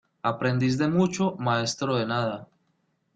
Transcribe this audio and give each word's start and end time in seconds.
Aprendiz 0.27 0.79
de 0.79 0.87
mucho, 0.87 1.35
maestro 1.37 1.95
de 1.95 2.07
nada. 2.07 2.49